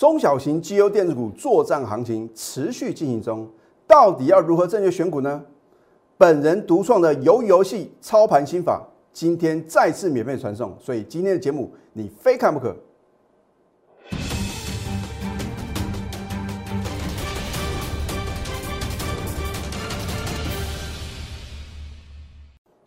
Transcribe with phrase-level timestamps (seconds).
[0.00, 3.46] 中小型绩优电子股作战行情持续进行中，
[3.86, 5.44] 到底要如何正确选股呢？
[6.16, 8.82] 本人独创的游游戏操盘心法，
[9.12, 12.74] 今天再次免费传送，所以今天的节目你非看不可。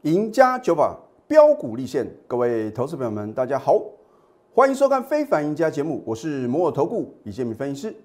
[0.01, 3.79] 赢家九法标股立现，各位投资朋友们，大家好，
[4.55, 7.95] 欢迎收看《非凡赢家》节目，我是摩尔投顾李建明分析师。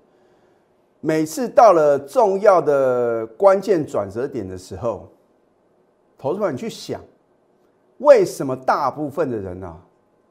[0.98, 5.06] 每次到了重要的关键转折点的时候，
[6.16, 7.02] 投资朋友，你去想，
[7.98, 9.78] 为什么大部分的人啊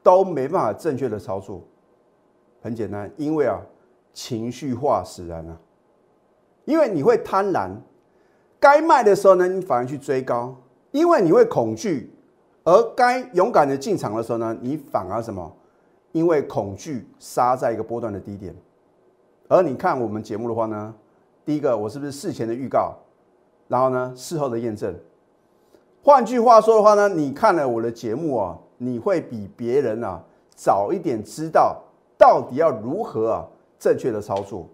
[0.02, 1.62] 都没办法正确的操作？
[2.60, 3.60] 很简单，因为啊
[4.12, 5.56] 情绪化使然啊，
[6.64, 7.70] 因为你会贪婪，
[8.58, 10.56] 该卖的时候呢，你反而去追高。
[10.90, 12.12] 因为你会恐惧，
[12.64, 15.54] 而该勇敢的进场的时候呢，你反而什么？
[16.12, 18.54] 因为恐惧杀在一个波段的低点。
[19.48, 20.94] 而你看我们节目的话呢，
[21.44, 22.94] 第一个我是不是事前的预告，
[23.68, 24.94] 然后呢事后的验证？
[26.02, 30.22] 换句话说的话呢，你看了我的节目啊，你会比别人啊
[30.54, 31.80] 早一点知道
[32.16, 33.46] 到底要如何啊
[33.78, 34.66] 正确的操作。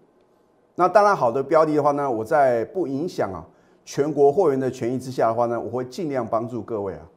[0.75, 3.45] 那当然好的标的的话呢，我在不影响啊。
[3.87, 7.07] 全国会员的权益之下的话呢，我会尽量帮助各位啊。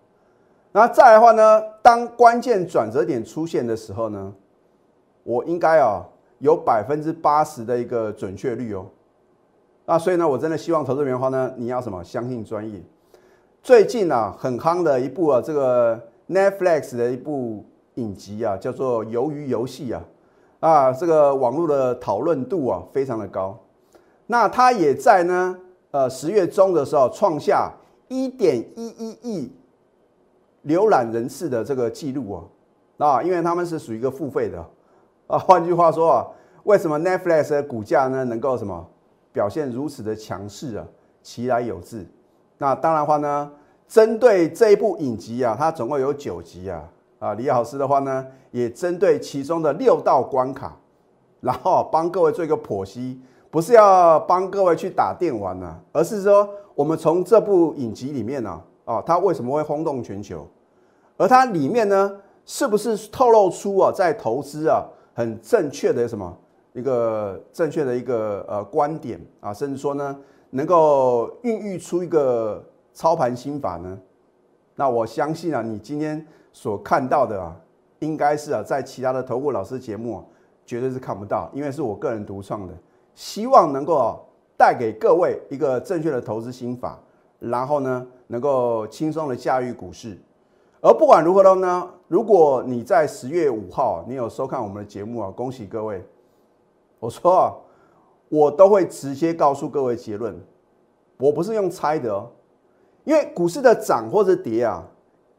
[0.78, 4.32] 那再来的话呢，当关键转折点出现的时候呢，
[5.24, 6.06] 我应该啊
[6.38, 8.86] 有百分之八十的一个准确率哦。
[9.86, 12.04] 那所以呢，我真的希望投资人的话呢，你要什么？
[12.04, 12.80] 相信专业。
[13.60, 17.64] 最近啊，很夯的一部啊，这个 Netflix 的一部
[17.96, 20.04] 影集啊，叫做《鱿鱼游戏》啊，
[20.60, 23.58] 啊，这个网络的讨论度啊非常的高。
[24.28, 25.58] 那它也在呢。
[25.90, 27.72] 呃，十月中的时候创下
[28.08, 29.50] 一点一一亿
[30.66, 32.42] 浏览人次的这个记录啊，
[32.98, 34.64] 啊，因为他们是属于一个付费的
[35.26, 35.38] 啊。
[35.38, 36.26] 换句话说啊，
[36.64, 38.86] 为什么 Netflix 的股价呢能够什么
[39.32, 40.84] 表现如此的强势啊？
[41.22, 42.06] 其来有自。
[42.58, 43.50] 那当然话呢，
[43.86, 46.82] 针对这一部影集啊，它总共有九集啊，
[47.18, 50.76] 啊，李老师的话呢，也针对其中的六道关卡，
[51.40, 53.20] 然后帮各位做一个剖析。
[53.50, 60.46] 不是要帮各位去打电玩呢，而是说我们从这部影集里面呢，啊，哦它为什么会轰动全球？
[61.18, 64.82] 而它里面呢，是不是透露出啊，在投资啊，
[65.14, 66.36] 很正确的什么
[66.72, 70.18] 一个正确的一个呃观点啊，甚至说呢，
[70.50, 73.98] 能够孕育出一个操盘心法呢？
[74.74, 77.54] 那我相信啊，你今天所看到的啊，
[77.98, 80.24] 应该是啊，在其他的投顾老师节目啊
[80.64, 82.72] 绝对是看不到，因为是我个人独创的。
[83.14, 84.24] 希望能够
[84.56, 86.96] 带给各位一个正确的投资心法，
[87.38, 90.18] 然后呢，能够轻松的驾驭股市。
[90.80, 96.04] 而不管如何的呢，如果你在十月五号你有收看我们的节目啊，恭喜各位！
[97.00, 97.54] 我说啊，
[98.28, 100.40] 我都会直接告诉各位结论，
[101.16, 102.30] 我不是用猜的哦，
[103.04, 104.84] 因为股市的涨或者跌啊，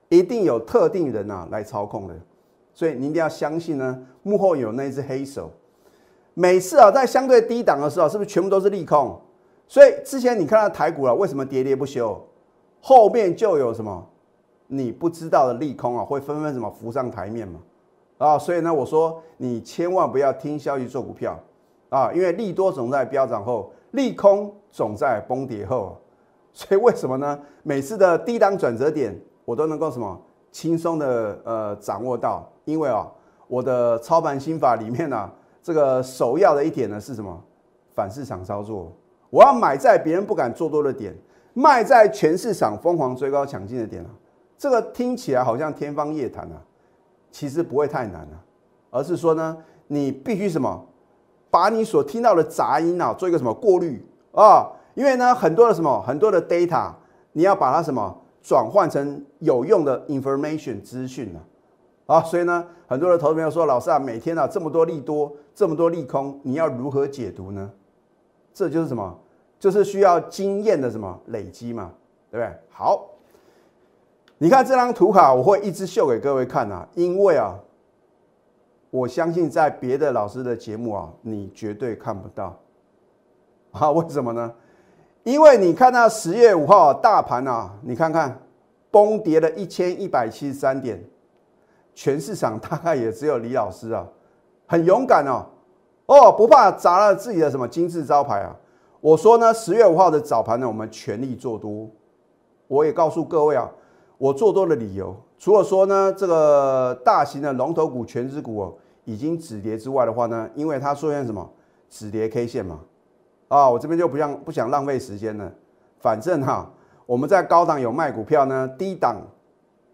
[0.09, 2.15] 一定有特定人啊来操控的，
[2.73, 5.49] 所以你一定要相信呢，幕后有那只黑手。
[6.33, 9.19] 每次啊，在相对低档的时候，是不是全部都是利空？
[9.69, 12.19] 所以之前你看到台股啊，为什么喋喋不休？
[12.81, 14.03] 后面就有什么
[14.65, 17.59] 你不知道的利空啊，会纷纷什么浮上台面嘛？
[18.17, 21.39] 啊，所以呢，我说你千万不要听消息做股票
[21.89, 25.95] 啊，因为利多总在飙涨后，利空总在崩跌后。
[26.51, 27.39] 所以为什么呢？
[27.61, 29.15] 每次的低档转折点，
[29.45, 30.19] 我都能够什么
[30.51, 32.51] 轻松的呃掌握到？
[32.65, 33.07] 因为啊，
[33.47, 35.29] 我的操盘心法里面呢。
[35.61, 37.39] 这个首要的一点呢是什么？
[37.93, 38.91] 反市场操作。
[39.29, 41.15] 我要买在别人不敢做多的点，
[41.53, 44.09] 卖在全市场疯狂追高抢进的点啊。
[44.57, 46.61] 这个听起来好像天方夜谭啊，
[47.31, 48.35] 其实不会太难啊，
[48.89, 49.57] 而是说呢，
[49.87, 50.85] 你必须什么，
[51.49, 54.03] 把你所听到的杂音啊做一个什么过滤
[54.33, 54.71] 啊。
[54.95, 56.91] 因为呢，很多的什么，很多的 data，
[57.31, 61.39] 你要把它什么转换成有用的 information 资讯啊。
[62.15, 67.71] 啊，所以呢，很多的投资朋友说，老师啊，每天啊这么多利多，这么多利空，你要如何解读呢？
[68.53, 69.19] 这就是什么？
[69.59, 71.91] 就是需要经验的什么累积嘛，
[72.31, 72.55] 对不对？
[72.69, 73.09] 好，
[74.37, 77.59] 你看这张图卡，我会一直秀给各位看啊，因为啊，
[78.89, 82.57] 我相信在别的老师的节目啊，你绝对看不到。
[83.71, 84.53] 啊，为什么呢？
[85.23, 88.41] 因为你看到十月五号大盘啊，你看看
[88.89, 91.03] 崩跌了一千一百七十三点。
[91.93, 94.07] 全市场大概也只有李老师啊，
[94.65, 95.45] 很勇敢哦，
[96.09, 98.55] 哦，不怕砸了自己的什么金字招牌啊！
[98.99, 101.87] 我说呢，十月五号的早盘呢，我们全力做多。
[102.65, 103.69] 我也告诉各位啊，
[104.17, 108.73] 我做多的理由，除了说呢，这个大型的龙头股、全指股哦，
[109.05, 111.47] 已经止跌之外的话呢，因为它出现什么
[111.91, 112.79] 止跌 K 线嘛，
[113.47, 115.51] 啊，我这边就不想不想浪费时间了，
[115.99, 116.67] 反正哈，
[117.05, 119.17] 我们在高档有卖股票呢，低档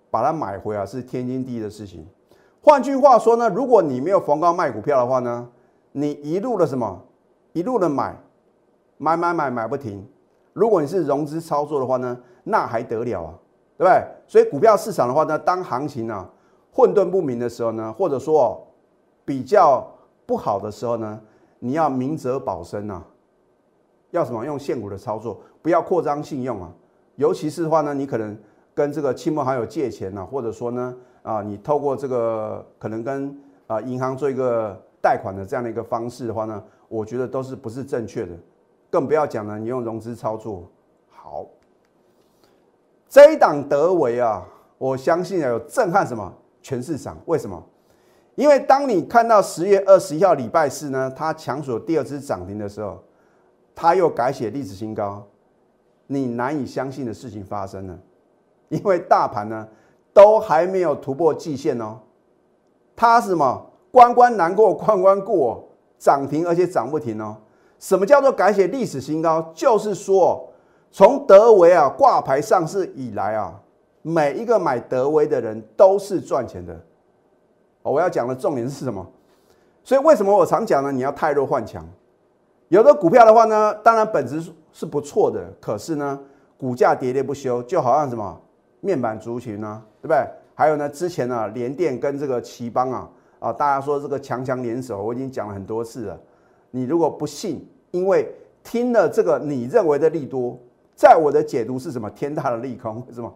[0.09, 2.07] 把它买回来是天经地义的事情。
[2.61, 5.49] 换句话说呢，如果你没有逢高卖股票的话呢，
[5.97, 7.01] 你一路的什么
[7.53, 8.13] 一路的买
[8.97, 10.05] 买买买买不停。
[10.51, 13.33] 如果你是融资操作的话呢，那还得了啊，
[13.77, 14.03] 对不对？
[14.27, 16.29] 所以股票市场的话呢，当行情啊
[16.73, 18.61] 混沌不明的时候呢，或者说
[19.23, 19.89] 比较
[20.25, 21.17] 不好的时候呢，
[21.59, 23.01] 你要明哲保身啊，
[24.11, 26.69] 要什么用现股的操作，不要扩张信用啊。
[27.15, 28.37] 尤其是的话呢，你可能
[28.73, 30.93] 跟这个亲朋好友借钱呢，或者说呢
[31.23, 38.31] 啊，你透过这个可能跟啊银行做一个贷款的这样的一个方式的话呢，我觉得都是不是正确的。
[38.89, 40.67] 更不要讲了，你用融资操作
[41.09, 41.45] 好，
[43.07, 44.43] 这一档德维啊，
[44.79, 47.15] 我相信啊有震撼什么全市场？
[47.27, 47.63] 为什么？
[48.33, 53.03] 因为当你看到十月二十一号礼拜四呢，它抢锁第二次涨停的时候，
[53.75, 55.23] 它又改写历史新高，
[56.07, 57.99] 你难以相信的事情发生了，
[58.69, 59.67] 因为大盘呢
[60.13, 61.99] 都还没有突破季线哦，
[62.95, 65.65] 它是什么关关难过关关过，
[65.97, 67.37] 涨停而且涨不停哦。
[67.79, 69.41] 什么叫做改写历史新高？
[69.53, 70.49] 就是说，
[70.91, 73.57] 从德维啊挂牌上市以来啊，
[74.01, 76.77] 每一个买德维的人都是赚钱的。
[77.83, 79.07] 我要讲的重点是什么？
[79.81, 80.91] 所以为什么我常讲呢？
[80.91, 81.87] 你要太弱换强。
[82.67, 84.43] 有的股票的话呢，当然本质
[84.73, 86.19] 是不错的，可是呢，
[86.57, 88.37] 股价喋喋不休，就好像什么
[88.81, 90.27] 面板族群啊，对不对？
[90.53, 93.09] 还有呢，之前呢，联电跟这个奇邦啊，
[93.39, 96.19] 啊，大家说这个强强联手，我已经讲了很多次了。
[96.71, 98.33] 你如果不信，因为
[98.63, 100.57] 听了这个你认为的利多，
[100.95, 102.09] 在我的解读是什么？
[102.09, 103.33] 天大的利空，为什么？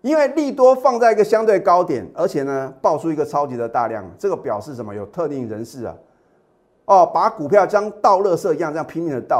[0.00, 4.94] 因为利多放在一个相对高点，而且呢，爆出一个超级的大量，这个表示什么？
[4.94, 5.96] 有特定人士啊，
[6.84, 9.36] 哦，把股票将倒垃圾一样这样拼命的倒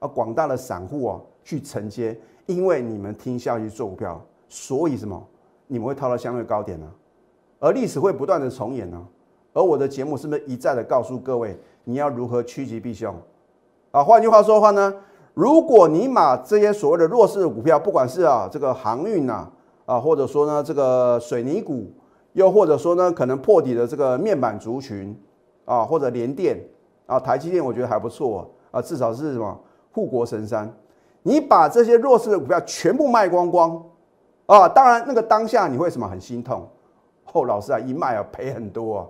[0.00, 5.22] 啊，啊，广大的散户啊去承接，因为你们听消息做股票，所以什么？
[5.66, 6.86] 你们会套到相对高点呢？
[7.62, 9.00] 而历史会不断的重演呢？
[9.52, 11.56] 而我的节目是不是一再的告诉各位？
[11.84, 13.14] 你要如何趋吉避凶
[13.92, 14.02] 啊？
[14.02, 14.92] 换句话说的话呢，
[15.32, 19.48] 如果你买这些所谓的弱势的股票，不管是啊这个航运呐
[19.86, 21.88] 啊，或者说呢这个水泥股，
[22.32, 25.16] 又或者说呢可能破底的这个面板族群
[25.64, 26.58] 啊，或者联电
[27.06, 29.56] 啊、台积电，我觉得还不错啊，至少是什么
[29.92, 30.68] 护国神山。
[31.22, 33.80] 你把这些弱势的股票全部卖光光
[34.46, 36.66] 啊，当然那个当下你会什么很心痛，
[37.32, 39.06] 哦，老师啊一卖啊赔很多啊，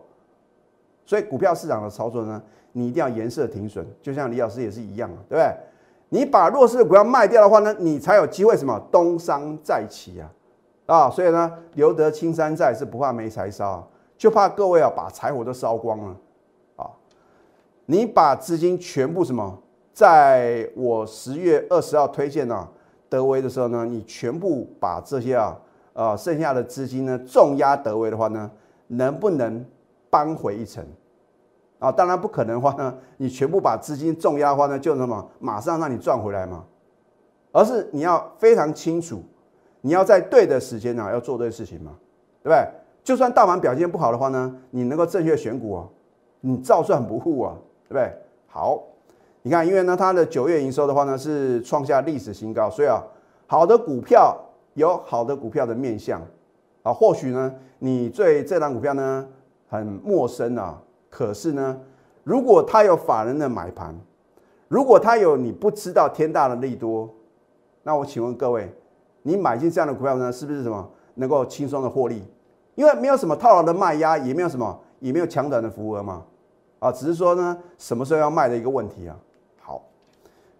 [1.06, 2.42] 所以股票市场的操作呢。
[2.74, 5.54] 你一定要颜色停损，就像李老师也是一样啊，对不对？
[6.08, 10.32] 你把弱势的股票卖掉的话呢，你才有机会什么东山再起啊，
[10.86, 13.86] 啊，所以呢，留得青山在是不怕没柴烧，
[14.16, 16.16] 就怕各位啊把柴火都烧光了
[16.76, 16.88] 啊。
[17.84, 19.58] 你把资金全部什么，
[19.92, 22.66] 在我十月二十号推荐呢
[23.10, 25.54] 德威的时候呢，你全部把这些啊
[25.94, 28.50] 呃剩下的资金呢重压德威的话呢，
[28.88, 29.64] 能不能
[30.10, 30.84] 扳回一城？
[31.78, 36.64] 啊，当然不可能的话呢，你全部把资金重压的话呢，就什么马上让你赚回来嘛，
[37.50, 39.20] 而是你要非常清楚，
[39.80, 41.92] 你要在对的时间呢要做对事情嘛，
[42.42, 42.64] 对不对？
[43.02, 45.88] 就算大盘表现不好的话呢，你能够正确选股啊，
[46.40, 47.56] 你照赚不误啊，
[47.88, 48.12] 对不对？
[48.46, 48.80] 好，
[49.42, 53.02] 你看，因为呢它的九月营收的话呢是创下历史新高，所以啊，
[53.48, 54.38] 好的股票
[54.74, 56.20] 有好的股票的面相
[56.82, 59.26] 啊，或许呢你对这档股票呢
[59.68, 60.80] 很陌生啊。
[61.10, 61.78] 可是呢，
[62.24, 63.94] 如果他有法人的买盘，
[64.68, 67.08] 如果他有你不知道天大的利多，
[67.82, 68.74] 那我请问各位，
[69.22, 72.24] 你买进这样的股票呢，是不是什么能够轻松的获利？
[72.74, 76.24] 因为没有什么套牢的卖压，也没有什么，也没有强短的符额嘛，
[76.78, 79.14] 啊，只是说呢，什么时候要卖的一个问题啊。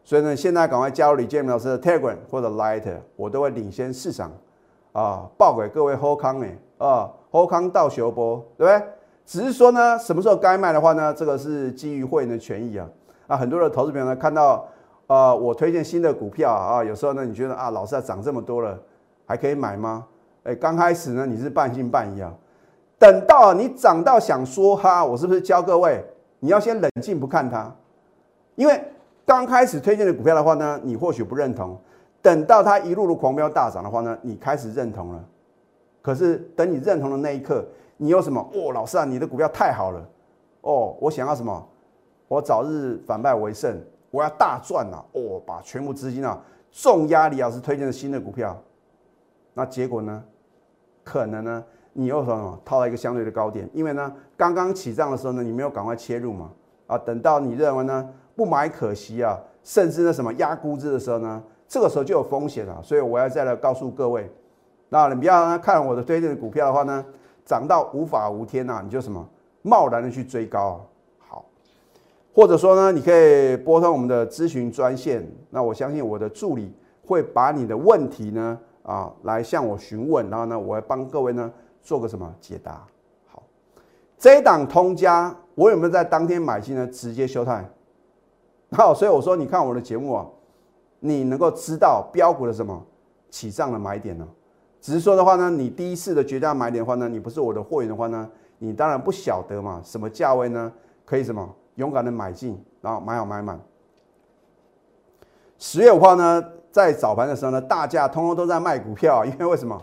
[0.04, 2.82] 所以呢，现在赶快加入李建明老师的 Telegram 或者 Light，
[3.16, 4.32] 我都会领先市场
[4.92, 8.88] 啊，报给各位后康诶，啊，后康到修波，对不对？
[9.24, 11.14] 只是说呢，什么时候该卖的话呢？
[11.14, 12.88] 这个是基于会员的权益啊。
[13.28, 14.66] 啊，很多的投资朋友呢，看到
[15.06, 18.76] 呃我推荐新的股票啊，有时候呢，你觉得啊，老师涨这么多了，
[19.24, 20.04] 还可以买吗？
[20.42, 22.34] 哎，刚开始呢，你是半信半疑啊。
[22.98, 26.04] 等到你涨到想说哈，我是不是教各位，
[26.40, 27.72] 你要先冷静不看它，
[28.56, 28.84] 因为
[29.32, 31.74] 刚开始推荐的股票的话呢，你或许不认同。
[32.20, 35.24] 等到它一路路狂飙大涨的话呢，你开始认同了。
[36.02, 37.64] 可是等你认同的那一刻。
[37.96, 38.46] 你有什么？
[38.52, 40.06] 哦，老师啊，你的股票太好了，
[40.60, 41.66] 哦，我想要什么？
[42.28, 45.02] 我早日反败为胜，我要大赚啊！
[45.12, 46.38] 哦，把全部资金啊
[46.70, 48.60] 重压李老师推荐的新的股票，
[49.54, 50.22] 那结果呢？
[51.04, 56.50] 可能呢，你又什么套到一个相对的高点，因为呢，刚刚起涨的时候呢，你没有赶快切入嘛，
[56.88, 64.30] 啊，等到你认为呢不买可惜啊，甚至呢什么压估值的时候呢，这个时候就有风险了，所以我要再来告诉各位，
[64.88, 67.04] 那你不要看我的推荐的股票的话呢，
[67.44, 69.28] 涨到无法无天呐，你就什么
[69.62, 70.80] 贸然的去追高啊，
[71.28, 71.44] 好，
[72.34, 76.74] 或者说呢，你可以拨通我们的咨询专线，那我相信我的助理
[77.06, 81.52] 会把你的问题呢啊来向我询问，然后呢，我会帮各位呢。
[81.84, 82.80] 做个什么解答？
[83.26, 83.42] 好，
[84.16, 86.86] 这一档通家，我有没有在当天买进呢？
[86.86, 87.68] 直接休泰。
[88.72, 90.26] 好，所以我说，你看我的节目啊，
[91.00, 92.82] 你能够知道标股的什么
[93.30, 94.26] 起涨的买点呢？
[94.80, 100.72] 只是说的话呢，你第一次的绝佳买点的话呢，你不是我的货源的话呢，你当然不晓得嘛，什么价位呢
[101.04, 103.60] 可以什么勇敢的买进，然后买好买满。
[105.58, 109.80] 十月五号呢，在早盘的时候呢，大家通通都在卖股票， 因为为什么？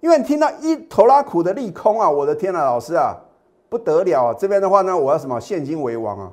[0.00, 3.16] 因为听到一头拉苦的利空啊，我的天呐，老师啊，
[3.68, 4.34] 不得了啊！
[4.38, 6.32] 这边的话呢，我要什么现金为王啊？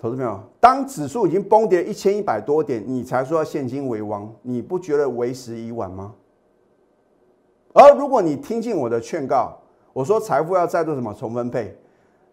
[0.00, 6.14] 投资朋友，当指数已经崩跌一千一百多点，你才说要现金为王，你不觉得为时已晚吗？
[7.74, 9.58] 而如果你听进我的劝告，
[9.92, 11.76] 我说财富要再度什么重分配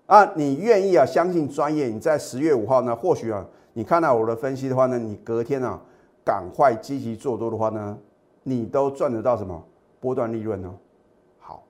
[0.06, 5.78] 啊，你愿意啊相信专业，你在十月五号呢，或许啊，你看到我的分析的话呢，你隔天啊
[6.24, 7.98] 赶快积极做多的话呢，
[8.44, 9.62] 你都赚得到什么？
[10.00, 10.74] 波段利润呢？
[11.38, 11.66] 好，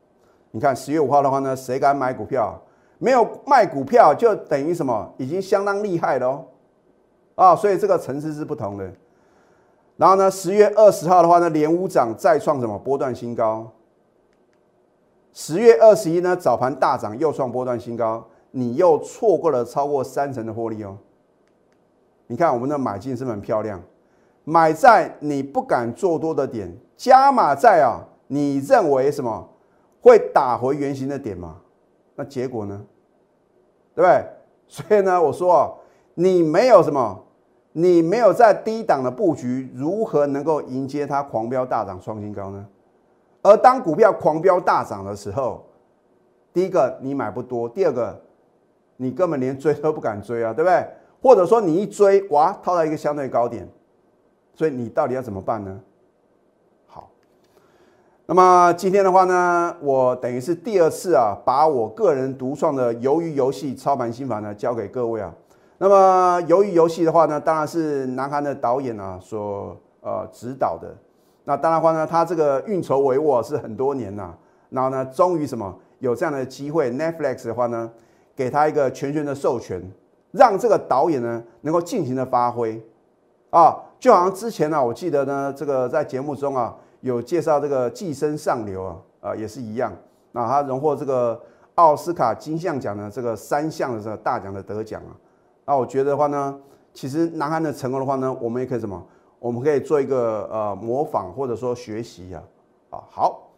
[0.52, 2.62] 你看十月五号的话呢，谁敢买股票？
[2.98, 5.14] 没有卖股票就等于什么？
[5.18, 6.46] 已经相当厉害了哦。
[7.36, 8.92] 啊，所以这个层次是不同的。
[9.96, 13.72] 然后呢，十月二十号的话呢，连五涨再创什么波段新高？
[15.34, 20.98] 十月二十一呢，早盘大涨又创波段新高，你又错过了超过三成的获利哦。
[22.28, 23.82] 你看我们的买进是很漂亮，
[24.44, 28.04] 买在你不敢做多的点，加码在啊。
[28.30, 29.48] 你认为什么
[30.02, 31.56] 会打回原形的点吗？
[32.18, 32.84] 那结果呢？
[33.96, 34.26] 对不对？
[34.68, 35.78] 所以呢，我说，
[36.16, 37.24] 你没有什么，
[37.72, 42.68] 你没有在低档的布局，如何能够迎接它狂飙大涨创新高呢？
[43.44, 45.64] 而当股票狂飙大涨的时候，
[46.52, 48.20] 第一个你买不多，第二个
[48.98, 50.86] 你根本连追都不敢追啊，对不对？
[51.22, 53.68] 或者说你一追，哇，套到一个相对高点，
[54.54, 55.80] 所以你到底要怎么办呢？
[58.30, 65.34] 那么今天的话呢，我等于是第二次啊，把我个人独创的鱿鱼游戏操盘心法呢，教给各位啊。
[65.78, 70.94] 那么鱿鱼游戏的话呢，当然是南韩的导演啊所呃指导的。
[71.46, 74.34] 那当然话呢，他这个运筹帷幄是很多年呐，
[74.72, 77.90] 然后呢，终于什么有这样的机会，Netflix 的话呢，
[78.36, 79.82] 给他一个全权的授权，
[80.34, 82.86] 让这个导演呢能够尽情的发挥
[83.52, 86.76] 啊，就好像之前呢，我记得呢，这个在节目中啊。
[87.02, 89.94] 有介绍这个《寄生上流》啊，啊也是一样，
[90.32, 91.40] 那他荣获这个
[91.76, 95.14] 奥斯卡金像奖的这个三项的这个大奖的得奖啊，
[95.66, 96.60] 那我觉得的话呢，
[96.94, 99.02] 其实南韩的成功的话呢，我们也可以什么？
[99.40, 102.42] 我们可以做一个呃模仿或者说学习啊，
[102.90, 103.50] 啊好，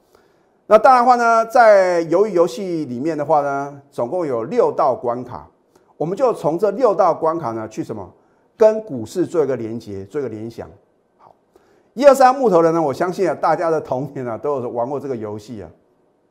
[0.68, 5.48] 那当然话呢，在鱿鱼游戏里面的话呢，总共有六道关卡，
[5.96, 8.14] 我们就从这六道关卡呢去什么？
[8.58, 10.70] 跟股市做一个连接，做一个联想。
[11.94, 12.82] 一二三木头人呢？
[12.82, 15.70] 我相信啊，大家的童年啊都有玩过这个游戏啊。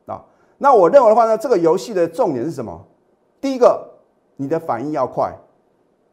[0.07, 0.25] 啊，
[0.57, 2.81] 那我认为的话呢，这个游戏的重点是什么？
[3.39, 3.87] 第一个，
[4.37, 5.31] 你的反应要快；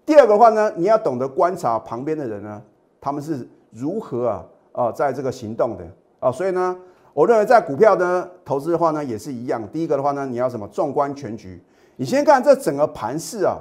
[0.05, 2.61] 第二个的话呢，你要懂得观察旁边的人呢，
[3.01, 5.87] 他们是如何啊啊在这个行动的
[6.21, 6.31] 啊。
[6.31, 6.77] 所以呢，
[7.15, 9.67] 我认为在股票呢投资的话呢也是一样。
[9.73, 10.69] 第一个的话呢，你要什么？
[10.69, 11.63] 纵观全局，
[11.97, 13.57] 你先看这整个盘势啊，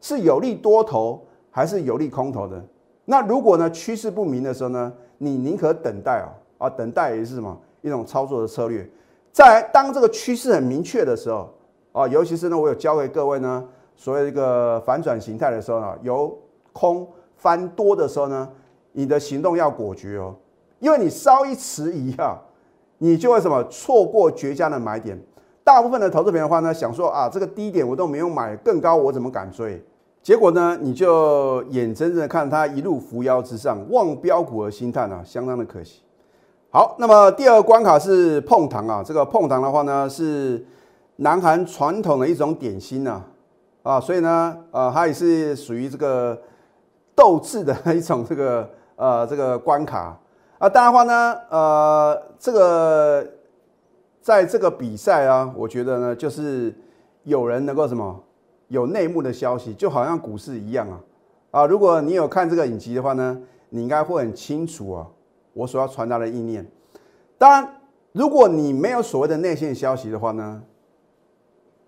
[0.00, 2.62] 是有利多头还是有利空头的？
[3.04, 4.92] 那如果呢趋势不明的时候呢？
[5.18, 8.86] 你宁可等待啊啊，等待也是什么一种操作的策略。
[9.32, 11.48] 在当这个趋势很明确的时候
[11.92, 16.36] 啊，尤其是呢，我有教给各位呢，所谓一个反转形态的时候呢，由
[16.72, 17.06] 空
[17.36, 18.48] 翻多的时候呢，
[18.92, 20.34] 你的行动要果决哦，
[20.80, 22.36] 因为你稍一迟疑啊，
[22.98, 25.18] 你就会什么错过绝佳的买点。
[25.62, 29.82] 大部分的投资品的话呢，想说啊，这个低点我都没有买，更高我怎么敢追？
[30.24, 36.00] 结果呢，你就眼睁睁看它一路扶摇直上，望标股而心叹啊，相当的可惜。
[36.70, 40.64] 好，那么第二个关卡是碰糖啊，这个碰糖的话呢，是
[41.16, 43.20] 南韩传统的一种点心呐，
[43.82, 46.40] 啊，所以呢，呃，它也是属于这个
[47.14, 48.66] 斗智的一种这个
[48.96, 50.18] 呃这个关卡
[50.56, 50.66] 啊。
[50.66, 53.22] 当然话呢，呃，这个
[54.22, 56.74] 在这个比赛啊，我觉得呢，就是
[57.24, 58.23] 有人能够什么。
[58.68, 61.00] 有内幕的消息，就好像股市一样啊
[61.50, 61.66] 啊！
[61.66, 65.06] 如果你有看这个影集的话呢，你应该会很清楚啊，
[65.52, 66.66] 我所要传达的意念。
[67.38, 67.68] 当然，
[68.12, 70.62] 如果你没有所谓的内线消息的话呢，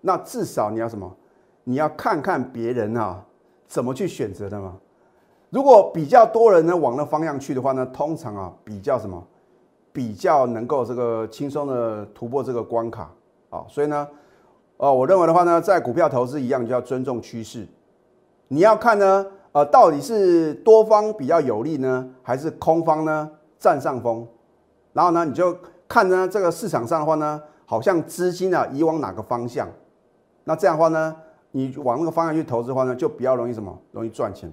[0.01, 1.11] 那至少你要什么？
[1.63, 3.25] 你要看看别人啊
[3.67, 4.77] 怎么去选择的嘛。
[5.49, 9.21] 如果比较多人呢往那方向去的话呢，通常啊比较什么？
[9.91, 13.11] 比较能够这个轻松的突破这个关卡
[13.49, 13.65] 啊。
[13.67, 14.07] 所以呢，
[14.77, 17.67] 呃，我认为的话呢，在股票投资一样就要尊重趋势。
[18.47, 24.27] 你要看呢，呃，到底是多方比较有利呢，还是空方呢占上风？
[24.93, 25.57] 然后呢，你就
[25.87, 29.67] 看呢这个市场上的话呢，好像资金啊移往哪个方向？
[30.43, 31.15] 那这样的话呢，
[31.51, 33.75] 你往那个方向去投资的话呢，就比较容易什么？
[33.91, 34.51] 容易赚钱。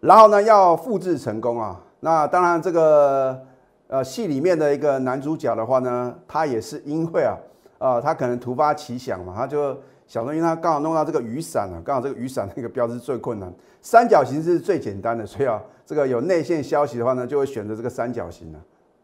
[0.00, 1.80] 然后呢，要复制成功啊。
[2.00, 3.40] 那当然，这个
[3.88, 7.34] 呃戏里面的一个男主角的话呢，他也是因为啊，
[7.78, 9.76] 啊，他可能突发奇想嘛，他就。
[10.08, 13.52] 小东，因为他刚好弄到这个雨伞啊，刚好这个雨伞那个标志最困难，
[13.82, 18.60] 三角形是最简单的，所以啊，这个有内线消息的话呢，就会选择这个三角形了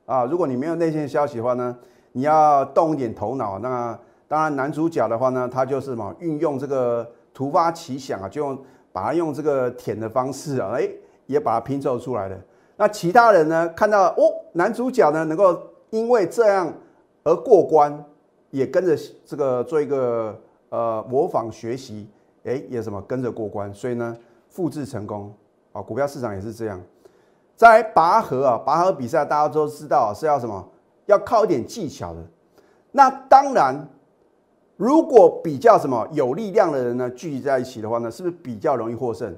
[0.07, 0.25] 啊。
[0.27, 1.77] 如果你没有内线消息的话呢，
[2.13, 3.59] 你要动一点头脑。
[3.59, 3.99] 那
[4.29, 8.57] 当然，男主角的话呢，他就是嘛，运用这个突发奇想啊，就用
[8.93, 10.89] 把它用这个舔的方式啊，哎，
[11.27, 12.41] 也把它拼凑出来的。
[12.77, 15.61] 那其他人呢，看到哦，男主角呢能够
[15.91, 16.73] 因为这样
[17.25, 18.05] 而过关，
[18.53, 20.41] 也跟着这个做一个。
[20.75, 22.09] 呃，模仿学习，
[22.45, 24.17] 哎，也什么跟着过关，所以呢，
[24.49, 25.31] 复制成功
[25.71, 25.83] 啊！
[25.83, 26.81] 股票市场也是这样。
[27.55, 30.67] 在拔河啊，拔河比赛大家都知道是要什么？
[31.05, 32.25] 要靠一点技巧的。
[32.91, 33.87] 那当然，
[34.79, 39.37] 如果比较什么有力量的人呢聚集在一起的话呢，是不是比较容易获胜？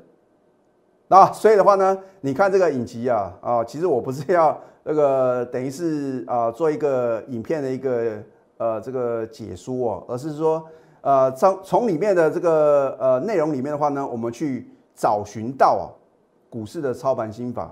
[1.08, 8.22] 啊，所以的话呢，你看这个影集啊啊，其实我不是要那个等于是啊做一个影片的一个
[8.64, 10.64] 呃这个解说哦，而是说。
[11.06, 15.84] 呃，从从里面的这个呃内容里面的话呢，我们去找寻到啊
[16.48, 17.70] 股市的操盘心法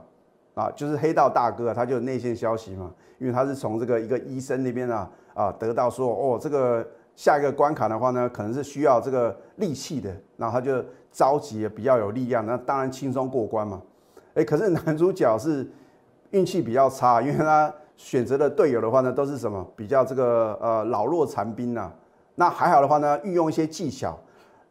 [0.53, 13.81] 啊，就是黑道大哥他就内线消息嘛，因为他是从这个一个医生那边啊啊得到说哦这个下一个关卡的话呢，可能是需要这个力气的，然后他就召集比较有力量，那当然轻松过关嘛。
[14.35, 15.66] 哎，可是男主角是
[16.33, 21.91] 运气比较差，因为他选择的队友的话呢，都是什么比较这个呃老弱残兵呐。
[22.35, 24.19] 那还好的话呢，运用一些技巧，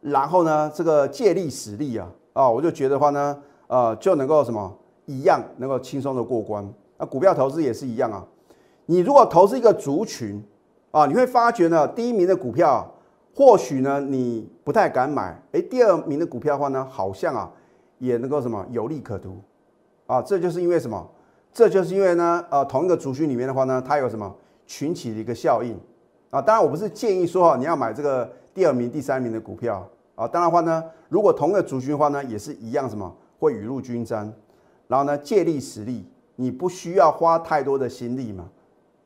[0.02, 4.70] 然后呢，这个借力使力啊，啊，我就觉得话呢，呃，就能够什么
[5.06, 6.70] 一样能够轻松的过关。
[6.98, 8.22] 那股票投资也是一样啊，
[8.84, 10.44] 你如果投资一个族群
[10.90, 12.86] 啊，你会发觉呢，第一名的股票
[13.34, 17.50] 或许呢你不太敢买，哎，第二名的股票的话呢，好像啊
[17.98, 19.40] 也能够什么有利可图
[20.06, 21.08] 啊，这就是因为什么？
[21.52, 24.34] 这就是因为呢，呃，同一个族群里面的话呢，它有什么
[24.66, 25.78] 群起的一个效应。
[26.30, 30.26] 啊，当然我不是建议说你要买这个第二名、第三名的股票啊。
[30.26, 34.32] 当然话呢，如果同一个族群的话呢，也是一样什么会雨露均沾，
[34.88, 38.48] 然后呢借力使力，你不需要花太多的心力嘛。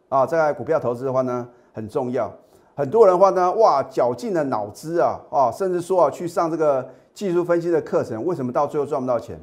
[0.08, 2.32] 啊，在股票投资的话呢很重要。
[2.76, 9.36] 很多人话呢，哇，绞尽了脑汁啊，啊，甚至说啊去上这个技术分析的课程，为什么到最后赚不到钱？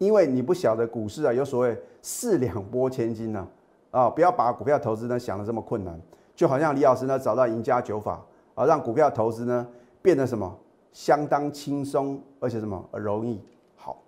[0.00, 3.46] 因为你不晓得股市啊有所谓四两拨千斤呐。
[3.90, 6.00] 啊，不要把股票投资呢想的这么困难。
[6.36, 8.20] 就好像李老师呢找到赢家九法
[8.54, 9.66] 啊，让股票投资呢
[10.00, 10.56] 变得什么
[10.92, 13.40] 相当轻松，而且什么容易
[13.74, 14.00] 好。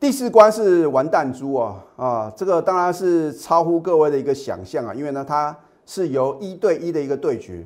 [0.00, 7.64] 第四关是玩弹珠啊啊，这个当然是超乎各位的一个想象啊，因为呢它是由一对一的一个对决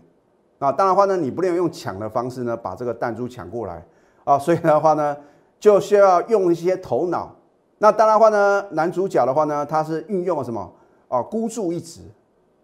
[0.59, 3.83] 啊，当然话呢你不能用抢的方式呢把这个弹珠抢过来
[4.23, 5.17] 啊，所以的话呢
[5.65, 7.35] 就需要用一些头脑。
[7.79, 10.71] 那当然话呢男主角的话呢他是运用了什么
[11.09, 12.03] 啊孤注一掷。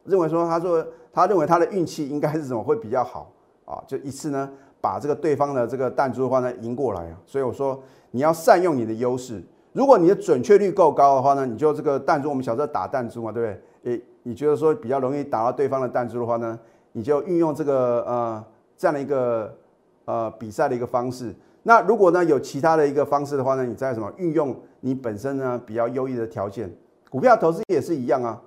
[0.05, 3.33] 认为说，他说他认为他的运气应该是什么会比较好
[3.65, 3.83] 啊？
[3.87, 4.51] 就一次呢，
[4.83, 7.17] 把这个对方的这个弹珠的话呢赢过来啊。
[7.25, 9.43] 所以我说你要善用你的优势。
[9.73, 13.95] 如果你的准确率够高的话呢，你就这个弹珠，我们小时候打弹珠嘛，对不对？
[13.95, 16.59] 诶，你觉得说比较容易打到对方的弹珠的话呢，
[16.93, 18.45] 你就运用这个呃
[18.77, 19.57] 这样的一个
[20.05, 21.35] 呃比赛的一个方式。
[21.63, 26.71] 那如果呢有其他的一个方式的话呢，你在什么运用你本身呢比较优异的条件？
[27.11, 28.41] 股票投资也是一样啊。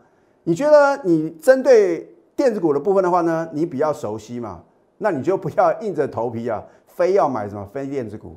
[0.43, 4.63] 你觉得你针对电子股的部分的话呢，你比较熟悉嘛？
[4.97, 8.35] 那你就不要硬着头皮啊，非要买什么非电子股。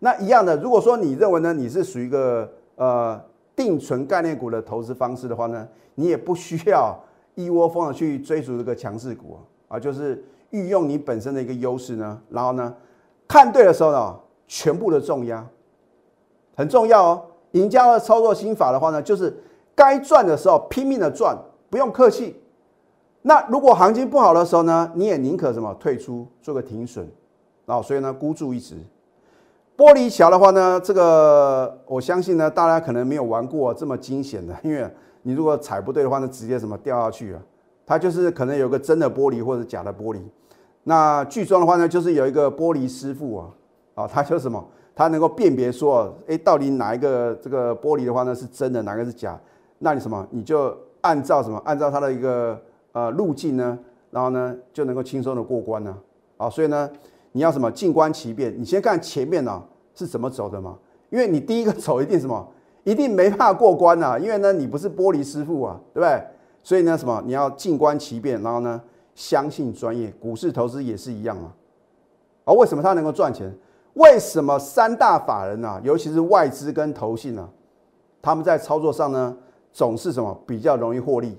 [0.00, 3.20] 那一样的，如果说你认为呢，你是属于一个呃
[3.54, 6.98] 定存概念股的投资方式的话呢，你也不需要
[7.34, 12.74] 一窝蜂的去追逐这个强势股啊，就是运用你本身的一个优势呢，然后呢，
[13.28, 15.46] 看对的时候呢，全部的重压
[16.56, 17.22] 很重要哦。
[17.52, 19.44] 赢家的操作心法的话呢，就是。
[19.78, 21.38] 该赚的时候拼命的赚，
[21.70, 22.34] 不用客气。
[23.22, 27.08] 那如果行情不好的时候呢，你也宁可什么退出，做个停损。
[27.64, 28.74] 啊，所以呢，孤注一掷。
[29.76, 34.84] 玻璃桥的话呢，这个我相信呢，大家可能没有玩过这么惊险的，因为
[35.22, 37.40] 你如果踩不对的话呢，直接什么掉下去啊。
[37.86, 40.18] 它就是可能有个真的玻璃或者假的玻璃。
[40.88, 43.50] 那剧中的话呢，就是有一个玻璃师傅啊，
[43.94, 49.38] 啊，他就什么，他能够辨别说，哎，到底哪一个这个玻璃的话呢是真的，哪个是假？
[49.80, 52.58] 那你什么，你就按照什么，按照他的一个
[52.92, 53.78] 呃路径呢，
[54.10, 55.94] 然后呢就能够轻松的过关呢。
[56.38, 56.88] 啊，所以呢，
[57.32, 59.62] 你要什么静观其变，你先看前面呢
[59.94, 60.74] 是怎么走的嘛，
[61.10, 62.48] 因为你第一个走一定什么，
[62.84, 66.18] 一定没办法过关呐，因为呢你不是玻璃师傅啊，对不对？
[66.62, 68.80] 所以呢，什么你要静观其变，然后呢，
[69.18, 70.12] 相信专业。
[70.20, 71.52] 股市投资也是一样嘛。
[72.44, 73.52] 而为什么它能够赚钱？
[73.94, 77.48] 为什么三大法人啊，尤其是外资跟投信啊，
[78.22, 79.36] 他们在操作上呢，
[79.72, 81.36] 总是什么比较容易获利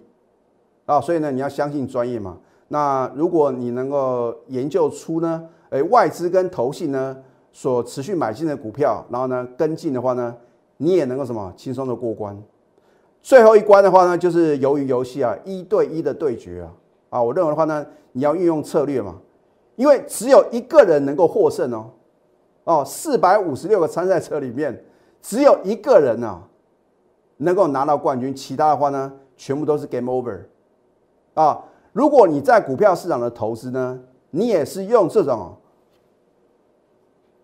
[0.86, 1.00] 啊？
[1.00, 2.38] 所以呢，你要相信专业嘛。
[2.68, 7.16] 那如果你能够研究出呢，诶，外资跟投信呢
[7.54, 10.36] 所持续买进的股票，然后呢跟进的话呢，
[10.78, 12.38] 你也能够什么轻松的过关。
[13.24, 16.72] 最后一关的话呢，就是鱿鱼游戏啊，一对一的对决啊，
[17.10, 19.16] 啊，我认为的话呢，你要运用策略嘛，
[19.76, 21.92] 因为只有一个人能够获胜哦，
[22.64, 24.84] 哦，四百五十六个参赛者里面，
[25.22, 26.42] 只有一个人啊，
[27.38, 30.40] 能够拿到冠军，其他的话呢，全部都是 game over，
[31.34, 35.56] 啊，如果你在股票市场的投资呢，你也是用这种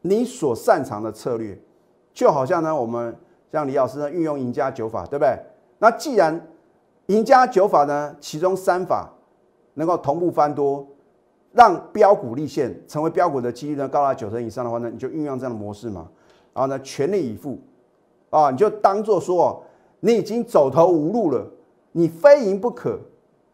[0.01, 1.59] 你所擅长的策略，
[2.13, 3.15] 就好像呢，我们
[3.51, 5.35] 像李老师呢，运用赢家九法，对不对？
[5.79, 6.47] 那既然
[7.07, 9.09] 赢家九法呢，其中三法
[9.75, 10.85] 能够同步翻多，
[11.53, 16.09] 让标股立现，成为标股的几率呢高达九成以上的话呢，你就运用这样的模式嘛，
[16.53, 17.57] 然后呢全力以赴
[18.29, 19.63] 啊，你就当做说
[19.99, 21.45] 你已经走投无路了，
[21.93, 22.99] 你非赢不可。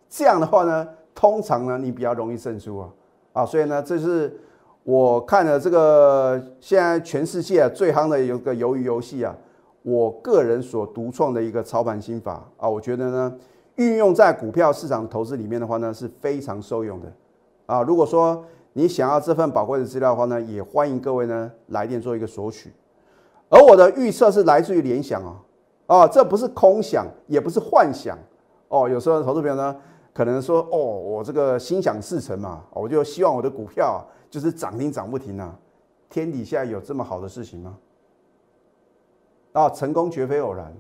[0.10, 2.90] 这样的话呢，通常呢你比较容易胜出啊
[3.34, 4.36] 啊，所以呢这是
[4.84, 9.36] 我看了这个现在全世界最夯的有个鱿鱼游戏啊。
[9.84, 13.36] 我个人所独创的一个操盘心法啊，我觉得呢，
[13.76, 17.12] 运用在股票市场投资里面的话呢，是非常受用的
[17.66, 17.82] 啊。
[17.82, 22.72] 如果说你想要这份宝贵的资料的话呢，也欢迎各位呢来电做一个索取。
[23.50, 25.36] 而我的预测是来自于联想啊，
[25.88, 28.18] 啊，这不是空想，也不是幻想
[28.70, 28.88] 哦。
[28.88, 29.76] 有时候投资朋友呢，
[30.14, 35.54] 可能说哦，我这个心想事成嘛，我就希望我的股票就是涨停涨不停啊。
[36.10, 37.78] 天底下有这么好的事情吗？
[39.54, 40.74] 啊，成功绝非偶然。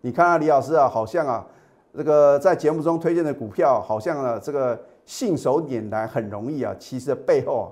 [0.00, 1.44] 你看啊，李老师啊，好像啊，
[1.96, 7.66] 这个在节目中推荐的股票，好像啊，这个信手拈来很容易啊，其实背后啊，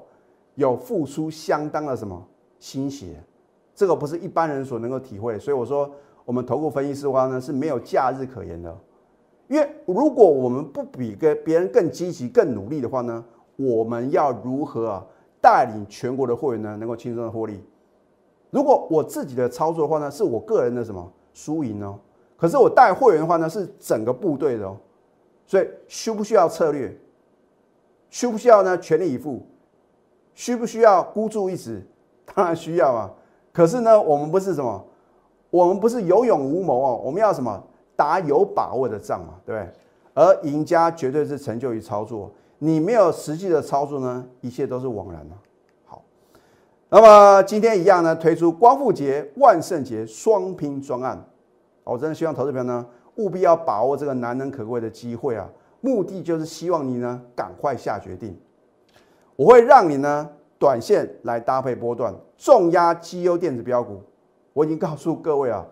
[0.54, 2.20] 有付出相当的什么
[2.58, 3.22] 心血，
[3.74, 5.38] 这个不是一般人所能够体会。
[5.38, 5.88] 所以我说，
[6.24, 8.76] 我们投顾分析师的话呢，是没有假日可言的。
[9.48, 13.24] 因为如果我们不比跟别人更积极、更努力的话呢，
[13.54, 15.06] 我们要如何啊
[15.40, 17.62] 带领全国的会员呢，能够轻松的获利？
[18.50, 21.96] 如果我自己的操作的话呢，是我个人的什么输赢哦？
[22.36, 24.76] 可是我带会员的话呢，是整个部队的哦。
[25.46, 26.94] 所以需不需要策略？
[28.10, 28.76] 需不需要呢？
[28.78, 29.46] 全力以赴？
[30.34, 31.82] 需不需要孤注一掷？
[32.34, 33.10] 当然需要啊。
[33.52, 34.84] 可是呢，我们不是什么？
[35.50, 37.00] 我们不是有勇无谋哦。
[37.04, 37.62] 我们要什么？
[37.94, 39.72] 打有把握的仗嘛，对不对？
[40.14, 42.30] 而赢家绝对是成就于操作。
[42.58, 45.34] 你没有实际的操作呢，一切都是枉然的。
[46.88, 51.22] 那么今天一样呢，推出光复节、万圣节双拼专案，
[51.92, 55.48] 我真的希望投资朋友呢务必要把握这个难能可贵的机会啊！
[55.80, 58.38] 目的就是希望你呢赶快下决定。
[59.36, 64.02] 我会让你呢短线来搭配波段，重压绩优电子标股。
[64.52, 65.64] 我已经告诉各位啊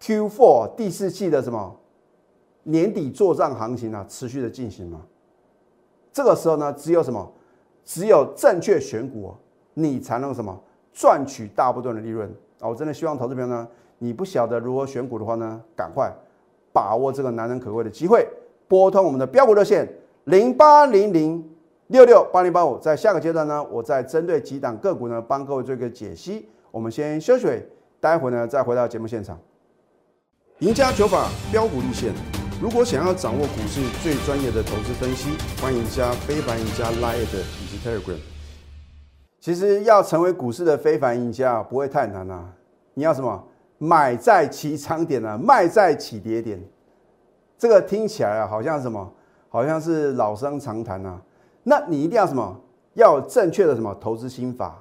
[0.00, 1.76] ，Q4 第四季的什么
[2.62, 5.02] 年底做账行情啊，持续的进行嘛。
[6.12, 7.32] 这个时候呢，只有什么？
[7.84, 9.34] 只有正确选股。
[9.74, 10.54] 你才能什么
[10.92, 12.68] 赚取大部分的利润啊！
[12.68, 13.66] 我真的希望投资朋友呢，
[14.02, 16.12] 你不晓得如何选股的话呢，赶快
[16.72, 18.26] 把握这个难能可贵的机会，
[18.66, 19.88] 拨通我们的标股热线
[20.24, 21.48] 零八零零
[21.86, 22.76] 六六八零八五。
[22.78, 26.48] 在下个阶段呢，我再针对几档个股呢，帮各位做一个解析。
[26.72, 27.46] 我们先休息，
[28.00, 29.38] 待会呢再回到节目现场。
[30.58, 32.12] 赢家九法标股立线，
[32.60, 35.30] 如果想要掌握股市最专业的投资分析，
[35.62, 38.18] 欢迎加非凡、赢家 Line 以及 Telegram。
[39.38, 42.52] 其实要成为股市的非凡赢家不会太难啊！
[42.94, 43.44] 你要什么？
[43.82, 46.62] 买在起涨点啊，卖在起跌点。
[47.58, 49.12] 这个听起来啊，好像什么？
[49.48, 51.20] 好像是老生常谈啊。
[51.64, 52.56] 那你一定要什么？
[52.94, 54.80] 要有正确的什么投资心法，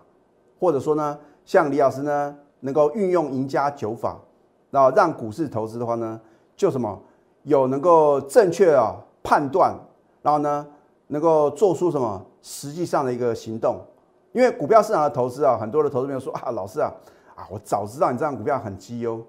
[0.59, 4.19] 或者说呢，像李老师呢，能够运用赢家九法，
[4.69, 6.21] 然后让股市投资的话呢，
[6.55, 7.01] 就什么
[7.41, 9.73] 有能够正确啊判断，
[10.21, 10.67] 然后呢，
[11.07, 13.81] 能够做出什么实际上的一个行动。
[14.31, 16.93] 因为股票市场的投资啊，很多的投资朋友说啊，老师啊，
[17.49, 19.25] 我早知道你这样股票很绩优，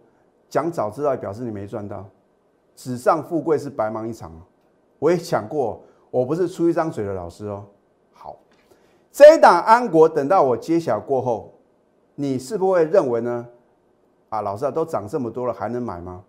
[0.49, 2.05] 讲早知道表示你没赚到，
[2.75, 4.33] 纸上富贵是白忙一场
[4.99, 7.65] 我也讲过，我不是出一张嘴的老师哦。
[8.13, 8.37] 好，
[9.11, 11.53] 这一档安国等到我揭晓过后，
[12.15, 13.47] 你是不是会认为呢？
[14.29, 16.23] 啊，老师啊，都涨这么多了，还能买吗？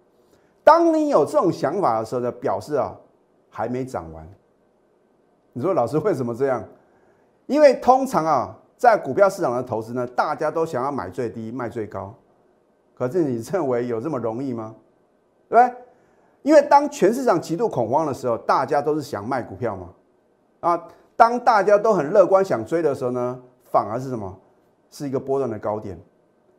[0.63, 2.96] 当你有这种想法的时候呢，表示啊，
[3.50, 4.28] 还没涨完。
[5.54, 6.63] 你说老师为什么这样？
[7.46, 12.13] 因为通常啊，在股票市场的投资呢，大家都想要买最低卖最高。
[12.93, 14.76] 可是你认为有这么容易吗？
[15.48, 15.78] 对不对？
[16.41, 19.88] 因为当全市场极度恐慌的时候，大家都是想卖股票嘛。
[20.60, 23.39] 啊，当大家都很乐观想追的时候呢，
[23.72, 24.38] 反而是什么？
[24.91, 25.98] 是一个波段的高点。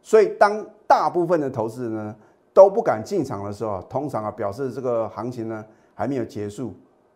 [0.03, 2.17] 所以当大部分的投资人呢
[2.55, 5.63] 都不敢进场的时候，通常啊表示这个行情呢
[5.95, 6.73] 还没有结束。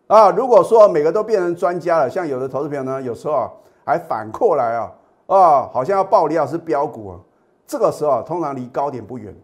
[0.06, 3.48] 啊，如果说每个都变成专家了，像有的投资朋友呢，有时候啊
[3.86, 4.92] 还反过来啊，
[5.28, 7.20] 啊，好像要暴利啊，是标股啊，
[7.66, 9.34] 这个时候啊，通常离高点不远。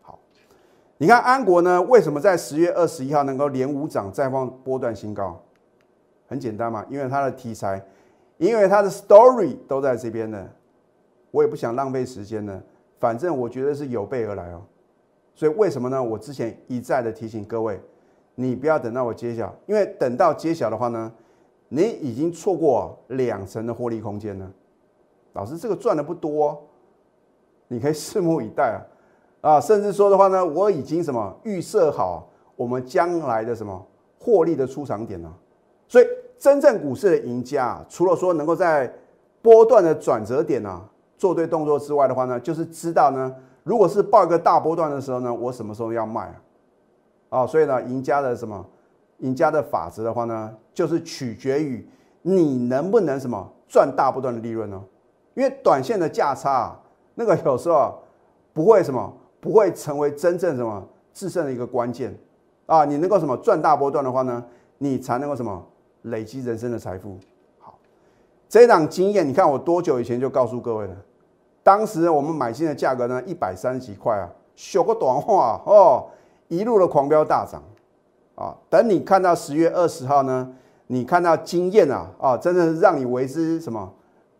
[0.00, 0.18] 好，
[0.96, 5.38] 你看安国呢，为什么在十月二十一号能够连五涨再放波段新高？
[6.26, 7.82] 很简单嘛，因为它的题材，
[8.38, 10.48] 因为它的 story 都在这边呢。
[11.30, 12.62] 我也不想浪费时间呢，
[12.98, 14.62] 反正我觉得是有备而来哦。
[15.34, 16.02] 所以为什么呢？
[16.02, 17.80] 我之前一再的提醒各位。
[18.34, 21.12] 你不要等到我揭晓，因为等到揭晓的话呢，
[21.68, 24.50] 你已经错过两成的获利空间了。
[25.32, 26.60] 老师，这个赚的不多，
[27.68, 28.74] 你可以拭目以待
[29.42, 29.52] 啊！
[29.52, 33.86] 啊，甚至说的话呢，我已经什么预设好我们将来的什么
[34.18, 35.32] 获利的出场点了。
[35.86, 36.06] 所以，
[36.38, 38.92] 真正股市的赢家，除了说能够在
[39.40, 40.82] 波段的转折点啊
[41.16, 46.22] 做对动作之外的话呢，就是知道呢，如果是报一个大波段的时候呢，我什么时候要卖
[47.28, 47.40] 啊？
[47.40, 48.66] 啊，所以呢，赢家的什么，
[49.18, 51.88] 赢家的法则的话呢，就是取决于
[52.22, 54.82] 你能不能什么赚大波段的利润呢？
[55.38, 56.76] 因为短线的价差，
[57.14, 57.96] 那个有时候
[58.52, 62.12] 不会什么，不会成为真正什么制胜的一个关键
[62.66, 62.84] 啊。
[62.84, 64.44] 你能够什么赚大波段的话呢，
[64.78, 65.64] 你才能够什么
[66.02, 67.16] 累积人生的财富。
[67.60, 67.78] 好，
[68.48, 70.96] 这一档经验，你看我多久以前就告诉各位了？
[71.62, 76.06] 当时我们买进的价格呢，一百三十几块啊，说个短话哦。
[76.48, 77.62] 一路的狂飙大涨，
[78.34, 80.52] 啊，等你看到十月二十号呢，
[80.88, 83.92] 你看到经验啊，啊，真的是让你为之什么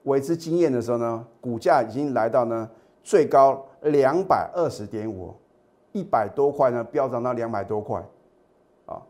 [0.09, 2.69] 为之惊艳的时候呢，股价已经来到呢
[3.05, 5.33] 最高两百二十点五，
[5.93, 8.05] 一百多块呢飙涨到两百多块，
[8.87, 9.01] 啊，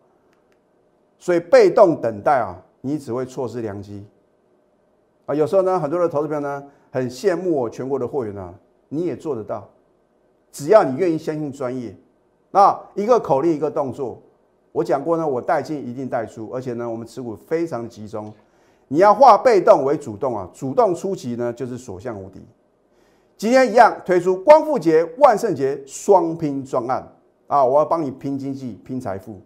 [1.19, 4.07] 所以被动等待啊，你只会错失良机，
[5.27, 8.55] 啊，有时候呢，很多的投资友呢很羡慕我全国的会员啊，
[8.89, 9.69] 你也做得到，
[10.53, 11.97] 只要你愿意相信专业。
[12.51, 14.21] 那一个口令一个动作，
[14.73, 18.33] 我讲过呢，我带进一定带出，而且呢，我们持股非常集中。
[18.89, 22.41] 你要化被动为主动啊，主动出击呢就是所向无敌。
[23.37, 27.07] 今天一样推出光复节、万圣节双拼专案
[27.47, 29.41] 啊，我要帮你拼经济、拼财富。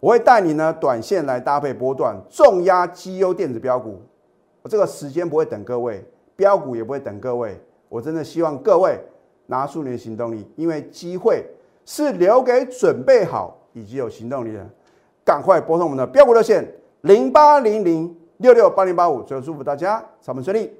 [0.00, 4.00] 我会带你呢短线来搭配波段，重压绩优电子标股。
[4.62, 6.02] 我这个时间不会等各位，
[6.34, 7.60] 标股也不会等各位。
[7.88, 8.98] 我真的希望各位
[9.46, 11.44] 拿出你的行动力，因为机会。
[11.86, 14.66] 是留给准备好以及有行动力的，
[15.22, 16.66] 赶快拨通我们的标股热线
[17.02, 20.72] 零八零零六六八零八五，最后祝福大家上班顺利。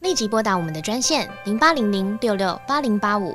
[0.00, 3.34] 立即拨打我们的专线零八零零六六八零八五